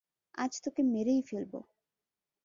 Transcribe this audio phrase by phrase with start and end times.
[0.35, 1.53] আজ তোকে মেরেই ফেলব!